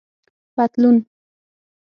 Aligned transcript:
👖پطلون 0.55 0.97